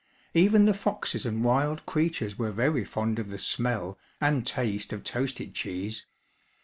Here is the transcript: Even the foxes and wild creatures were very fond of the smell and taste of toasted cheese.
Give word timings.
Even 0.33 0.65
the 0.65 0.73
foxes 0.73 1.27
and 1.27 1.43
wild 1.43 1.85
creatures 1.85 2.35
were 2.35 2.49
very 2.51 2.83
fond 2.83 3.19
of 3.19 3.29
the 3.29 3.37
smell 3.37 3.99
and 4.19 4.47
taste 4.47 4.91
of 4.91 5.03
toasted 5.03 5.53
cheese. 5.53 6.07